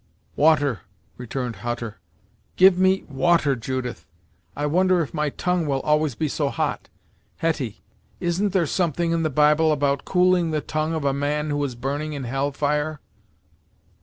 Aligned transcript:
"Water," 0.35 0.79
returned 1.15 1.57
Hutter 1.57 1.99
"give 2.55 2.75
me 2.75 3.03
water, 3.07 3.55
Judith. 3.55 4.07
I 4.55 4.65
wonder 4.65 5.01
if 5.03 5.13
my 5.13 5.29
tongue 5.29 5.67
will 5.67 5.79
always 5.81 6.15
be 6.15 6.27
so 6.27 6.49
hot! 6.49 6.89
Hetty, 7.37 7.83
isn't 8.19 8.49
there 8.51 8.65
something 8.65 9.11
in 9.11 9.21
the 9.21 9.29
Bible 9.29 9.71
about 9.71 10.03
cooling 10.03 10.49
the 10.49 10.59
tongue 10.59 10.95
of 10.95 11.05
a 11.05 11.13
man 11.13 11.51
who 11.51 11.57
was 11.57 11.75
burning 11.75 12.13
in 12.13 12.23
Hell 12.23 12.51
fire?" 12.51 12.99